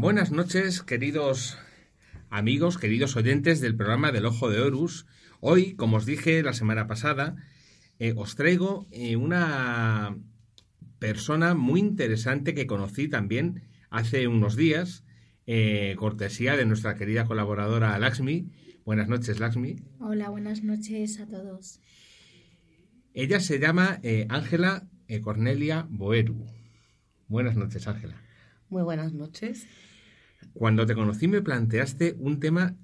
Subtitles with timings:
[0.00, 1.58] Buenas noches, queridos
[2.30, 5.04] amigos, queridos oyentes del programa del Ojo de Horus.
[5.40, 7.36] Hoy, como os dije la semana pasada,
[7.98, 10.16] eh, os traigo eh, una
[10.98, 15.04] persona muy interesante que conocí también hace unos días,
[15.46, 18.48] eh, cortesía de nuestra querida colaboradora Laxmi.
[18.86, 19.76] Buenas noches, Laxmi.
[19.98, 21.82] Hola, buenas noches a todos.
[23.12, 24.88] Ella se llama Ángela
[25.20, 26.46] Cornelia Boeru.
[27.28, 28.16] Buenas noches, Ángela.
[28.70, 29.66] Muy buenas noches.
[30.52, 32.76] Cuando te conocí me planteaste un tema,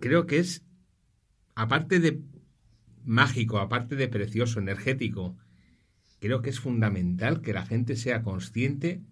[0.00, 0.64] creo que es,
[1.54, 2.22] aparte de
[3.04, 5.36] mágico, aparte de precioso, energético,
[6.20, 9.02] creo que es fundamental que la gente sea consciente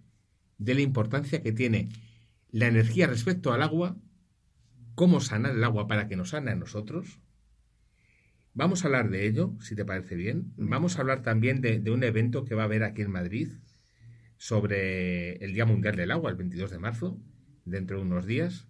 [0.59, 1.89] de la importancia que tiene
[2.51, 3.97] la energía respecto al agua,
[4.95, 7.21] cómo sanar el agua para que nos sane a nosotros.
[8.55, 10.53] Vamos a hablar de ello, si te parece bien.
[10.57, 13.49] Vamos a hablar también de, de un evento que va a haber aquí en Madrid,
[14.43, 17.17] sobre el Día Mundial del Agua, el 22 de marzo,
[17.65, 18.67] dentro de unos días.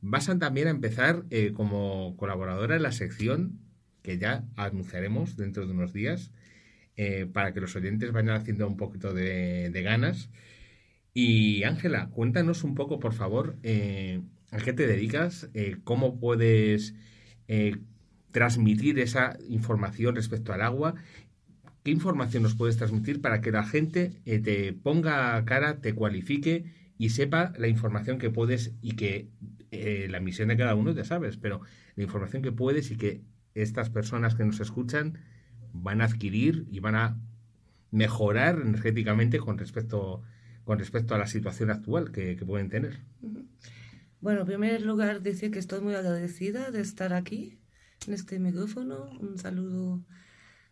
[0.00, 3.58] Vas a también a empezar eh, como colaboradora en la sección
[4.02, 6.32] que ya anunciaremos dentro de unos días
[6.96, 10.30] eh, para que los oyentes vayan haciendo un poquito de, ganas.
[11.14, 15.50] Y Ángela, cuéntanos un poco, por favor, eh, a qué te dedicas,
[15.84, 16.94] cómo puedes
[18.30, 20.94] transmitir esa información respecto al agua
[21.82, 26.66] ¿Qué información nos puedes transmitir para que la gente te ponga cara, te cualifique
[26.98, 29.30] y sepa la información que puedes y que
[29.70, 31.60] eh, la misión de cada uno ya sabes, pero
[31.94, 33.22] la información que puedes y que
[33.54, 35.18] estas personas que nos escuchan
[35.72, 37.20] van a adquirir y van a
[37.90, 40.22] mejorar energéticamente con respecto,
[40.64, 43.00] con respecto a la situación actual que, que pueden tener.
[44.20, 47.58] Bueno, en primer lugar, decir que estoy muy agradecida de estar aquí
[48.06, 49.10] en este micrófono.
[49.20, 50.02] Un saludo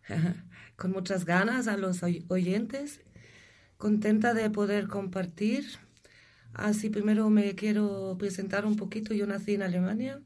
[0.75, 3.01] con muchas ganas a los oyentes,
[3.77, 5.65] contenta de poder compartir.
[6.53, 9.13] Así primero me quiero presentar un poquito.
[9.13, 10.21] Yo nací en Alemania.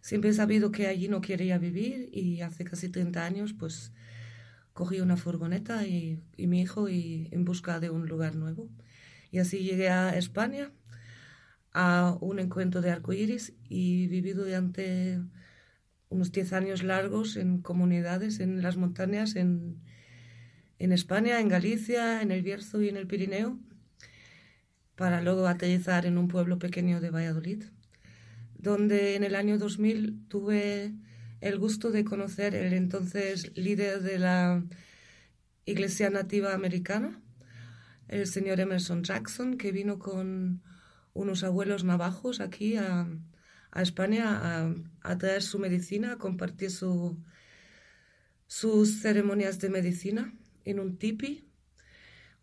[0.00, 3.92] Siempre he sabido que allí no quería vivir y hace casi 30 años pues
[4.72, 8.68] cogí una furgoneta y, mi hijo y en busca de un lugar nuevo.
[9.30, 10.70] Y así llegué a España
[11.72, 15.20] a un encuentro de arcoíris y viví durante
[16.08, 19.82] unos 10 años largos en comunidades en las montañas en,
[20.78, 23.58] en España, en Galicia, en el Bierzo y en el Pirineo,
[24.96, 27.64] para luego aterrizar en un pueblo pequeño de Valladolid,
[28.54, 30.94] donde en el año 2000 tuve
[31.40, 34.64] el gusto de conocer el entonces líder de la
[35.66, 37.20] Iglesia Nativa Americana,
[38.08, 40.62] el señor Emerson Jackson, que vino con
[41.12, 43.06] unos abuelos navajos aquí a,
[43.74, 47.22] España a, traer su medicina, a compartir su,
[48.46, 50.32] sus ceremonias de medicina
[50.64, 51.45] en un tipi.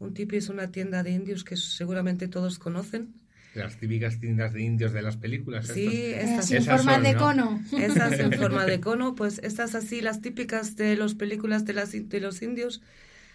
[0.03, 3.13] Un tipi es una tienda de indios que seguramente todos conocen.
[3.55, 5.67] Las típicas tiendas de indios de las películas.
[5.67, 7.61] Sí, estas, en forma de cono.
[7.71, 11.91] Estas en forma de cono, pues estas así, las típicas de las películas de, las,
[11.93, 12.81] de los indios,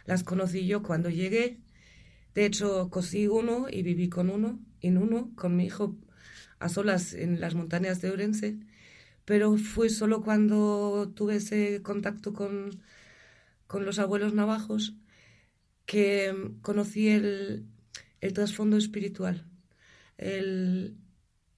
[0.05, 1.59] las conocí yo cuando llegué.
[2.35, 5.97] De hecho, cosí uno y viví con uno, en uno, con mi hijo
[6.59, 8.59] a solas en las montañas de Orense,
[9.25, 12.83] pero fue solo cuando tuve ese contacto con,
[13.67, 14.95] con los abuelos navajos
[15.89, 17.67] que conocí el,
[18.21, 19.47] el trasfondo espiritual,
[20.19, 20.99] el,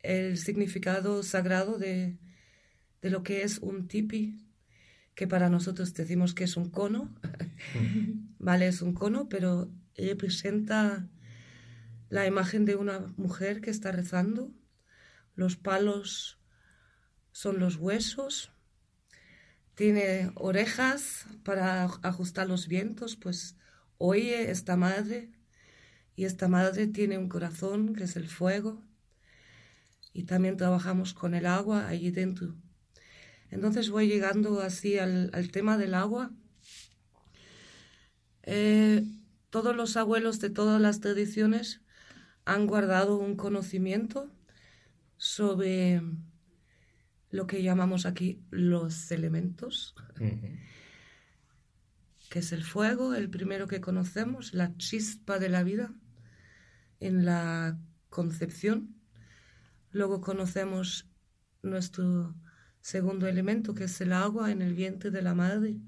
[0.04, 2.16] el significado sagrado de,
[3.02, 4.46] de, lo que es un tipi,
[5.16, 7.12] que para nosotros decimos que es un cono,
[8.38, 11.08] vale, es un cono, pero representa
[12.08, 14.54] la imagen de una mujer que está rezando
[15.34, 16.38] los palos
[17.32, 18.52] son los huesos,
[19.74, 23.56] tiene orejas para ajustar los vientos, pues
[24.03, 25.31] oye esta madre
[26.16, 28.83] y esta madre tiene un corazón que es el fuego
[30.15, 32.55] y también trabajamos con el agua allí dentro.
[33.50, 36.31] Entonces voy llegando así al, tema del agua.
[38.43, 39.05] Eh,
[39.50, 41.83] todos los abuelos de todas las tradiciones
[42.47, 44.30] han guardado un conocimiento
[45.19, 46.01] sobre
[47.30, 49.95] lo que llamamos aquí los elementos,
[52.30, 55.92] que es el fuego, el primero que conocemos, la chispa de la vida
[57.00, 57.77] en la
[58.09, 58.94] concepción.
[59.91, 61.10] Luego conocemos
[61.62, 62.36] nuestro
[62.80, 65.80] segundo elemento, que es el agua en el vientre de la madre.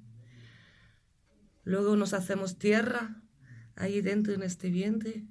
[1.63, 3.23] Luego nos hacemos tierra
[3.77, 5.25] ahí dentro en este vientre.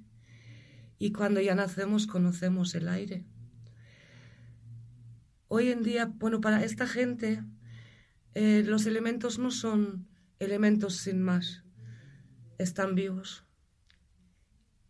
[0.98, 3.26] Y cuando ya nacemos conocemos el aire.
[5.48, 7.44] Hoy en día, bueno, para esta gente
[8.32, 10.10] eh, los elementos no son
[10.42, 11.64] elementos sin más,
[12.58, 13.44] están vivos.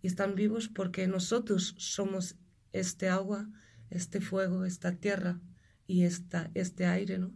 [0.00, 2.36] Y están vivos porque nosotros somos
[2.72, 3.48] este agua,
[3.90, 5.40] este fuego, esta tierra
[5.86, 7.32] y esta, este aire, ¿no?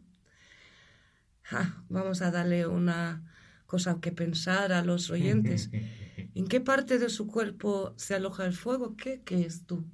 [1.88, 3.22] vamos a darle una
[3.66, 5.70] cosa que pensar a los oyentes.
[6.34, 8.96] ¿En qué parte de su cuerpo se aloja el fuego?
[8.96, 9.86] ¿Qué, qué es tú?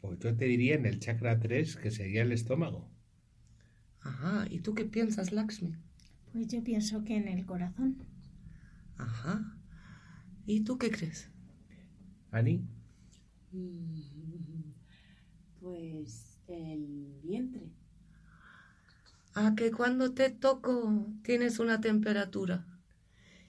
[0.00, 2.90] Pues yo te diría en el chakra 3, que sería el estómago.
[4.00, 5.76] Ajá, ¿y tú qué piensas, Lakshmi?
[6.34, 7.96] Pues yo pienso que en el corazón.
[8.98, 9.56] Ajá.
[10.46, 11.30] ¿Y tú qué crees?
[12.32, 12.66] Ani.
[13.52, 14.72] Mm,
[15.60, 17.70] pues el vientre.
[19.34, 22.66] Ah, que cuando te toco tienes una temperatura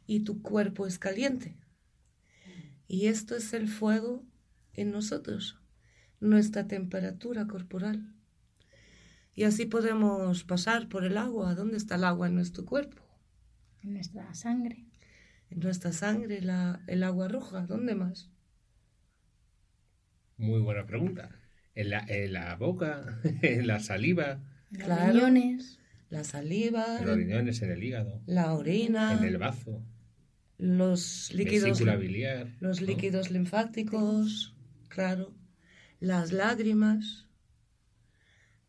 [0.05, 1.57] y tu cuerpo es caliente.
[2.87, 4.23] Y esto es el fuego
[4.73, 5.59] en nosotros,
[6.19, 8.13] nuestra temperatura corporal.
[9.35, 11.55] Y así podemos pasar por el agua.
[11.55, 13.03] ¿Dónde está el agua en nuestro cuerpo?
[13.83, 14.85] En nuestra sangre.
[15.49, 17.67] En nuestra sangre, la, el agua roja.
[17.67, 18.31] ¿Dónde más?
[20.37, 21.29] Muy buena pregunta.
[21.75, 24.41] En la, en la boca, en la saliva.
[24.71, 25.79] Los riñones.
[26.09, 26.99] La saliva.
[26.99, 28.21] En los riñones, en el hígado.
[28.25, 29.17] La orina.
[29.17, 29.83] En el bazo.
[30.57, 31.79] Los líquidos.
[31.99, 32.55] biliar.
[32.61, 34.55] Los líquidos linfáticos.
[34.87, 35.33] Claro.
[35.99, 37.27] Las lágrimas.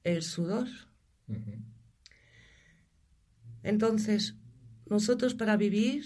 [0.06, 0.68] El sudor.
[3.64, 4.36] Entonces,
[4.88, 6.04] nosotros para vivir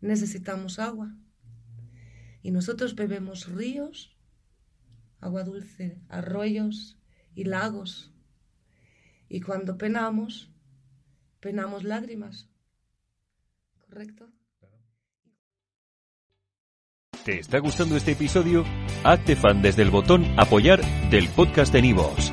[0.00, 1.14] necesitamos agua.
[2.42, 4.16] Y nosotros bebemos ríos
[5.20, 6.98] agua dulce, arroyos
[7.34, 8.10] y lagos.
[9.28, 10.50] Y cuando penamos,
[11.40, 12.48] penamos lágrimas.
[13.84, 14.30] ¿Correcto?
[17.22, 18.64] ¿Te está gustando este episodio?
[19.04, 20.80] Hazte fan desde el botón apoyar
[21.10, 22.32] del podcast de Nivos.